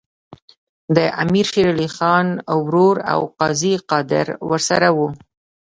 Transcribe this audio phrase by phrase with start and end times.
[0.95, 2.27] د امیر شېر علي خان
[2.65, 5.07] ورور او قاضي قادر ورسره وو.